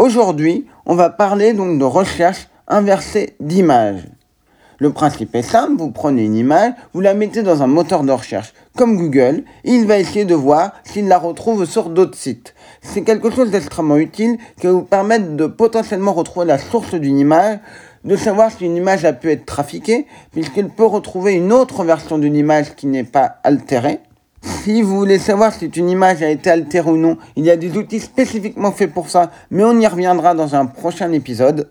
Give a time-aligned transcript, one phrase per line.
[0.00, 4.04] Aujourd'hui, on va parler donc de recherche inversée d'images.
[4.78, 8.12] Le principe est simple, vous prenez une image, vous la mettez dans un moteur de
[8.12, 12.54] recherche comme Google, et il va essayer de voir s'il la retrouve sur d'autres sites.
[12.80, 17.18] C'est quelque chose d'extrêmement utile qui va vous permettre de potentiellement retrouver la source d'une
[17.18, 17.58] image,
[18.04, 22.18] de savoir si une image a pu être trafiquée, puisqu'il peut retrouver une autre version
[22.18, 23.98] d'une image qui n'est pas altérée.
[24.68, 27.56] Si vous voulez savoir si une image a été altérée ou non, il y a
[27.56, 31.70] des outils spécifiquement faits pour ça, mais on y reviendra dans un prochain épisode.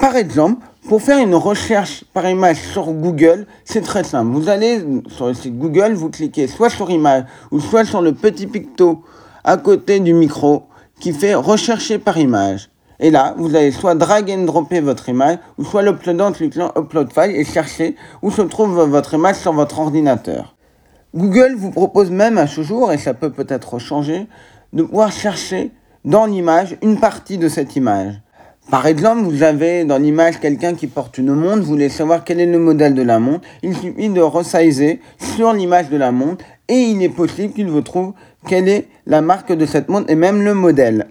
[0.00, 4.32] Par exemple, pour faire une recherche par image sur Google, c'est très simple.
[4.32, 8.14] Vous allez sur le site Google, vous cliquez soit sur image ou soit sur le
[8.14, 9.02] petit picto
[9.44, 10.62] à côté du micro
[11.00, 12.70] qui fait rechercher par image.
[12.98, 16.72] Et là, vous allez soit drag and dropper votre image, ou soit l'uploader en cliquant
[16.78, 20.54] upload file et chercher où se trouve votre image sur votre ordinateur.
[21.14, 24.26] Google vous propose même à ce jour, et ça peut peut-être changer,
[24.72, 25.70] de pouvoir chercher
[26.06, 28.14] dans l'image une partie de cette image.
[28.70, 32.40] Par exemple, vous avez dans l'image quelqu'un qui porte une montre, vous voulez savoir quel
[32.40, 36.46] est le modèle de la montre, il suffit de resizer sur l'image de la montre
[36.68, 38.14] et il est possible qu'il vous trouve
[38.46, 41.08] quelle est la marque de cette montre et même le modèle.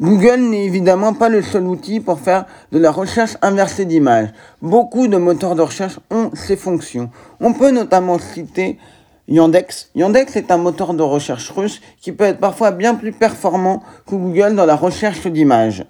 [0.00, 4.30] Google n'est évidemment pas le seul outil pour faire de la recherche inversée d'images.
[4.60, 7.10] Beaucoup de moteurs de recherche ont ces fonctions.
[7.38, 8.78] On peut notamment citer
[9.28, 9.90] Yandex.
[9.94, 14.14] Yandex est un moteur de recherche russe qui peut être parfois bien plus performant que
[14.14, 15.84] Google dans la recherche d'images.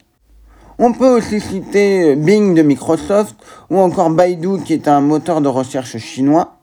[0.79, 3.37] On peut aussi citer Bing de Microsoft
[3.71, 6.59] ou encore Baidu qui est un moteur de recherche chinois.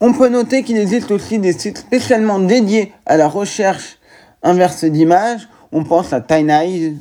[0.00, 3.98] On peut noter qu'il existe aussi des sites spécialement dédiés à la recherche
[4.42, 5.48] inverse d'images.
[5.72, 6.96] On pense à TinyEye.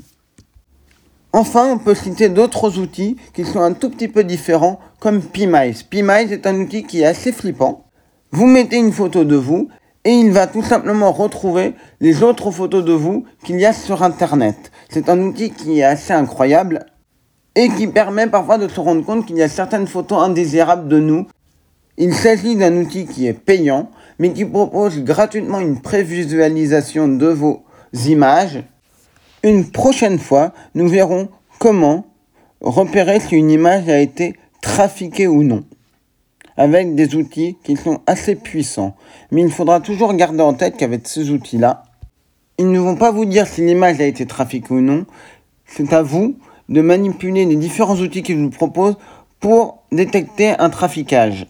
[1.31, 5.83] Enfin, on peut citer d'autres outils qui sont un tout petit peu différents comme PMICE.
[5.83, 7.82] PMICE est un outil qui est assez flippant.
[8.35, 9.69] Vous mettez une photo de vous
[10.05, 14.01] et il va tout simplement retrouver les autres photos de vous qu'il y a sur
[14.01, 14.71] Internet.
[14.89, 16.87] C'est un outil qui est assez incroyable
[17.53, 20.97] et qui permet parfois de se rendre compte qu'il y a certaines photos indésirables de
[20.99, 21.27] nous.
[21.97, 27.61] Il s'agit d'un outil qui est payant, mais qui propose gratuitement une prévisualisation de vos
[28.07, 28.63] images.
[29.43, 31.29] Une prochaine fois, nous verrons
[31.59, 32.07] comment
[32.61, 35.65] repérer si une image a été trafiquée ou non
[36.57, 38.95] avec des outils qui sont assez puissants.
[39.31, 41.83] Mais il faudra toujours garder en tête qu'avec ces outils-là,
[42.57, 45.05] ils ne vont pas vous dire si l'image a été trafiquée ou non.
[45.65, 46.37] C'est à vous
[46.69, 48.97] de manipuler les différents outils qu'ils vous proposent
[49.39, 51.47] pour détecter un traficage.